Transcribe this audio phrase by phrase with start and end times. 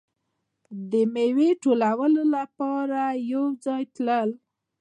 [0.91, 4.29] د میوې ټولولو لپاره به یو ځای تلل.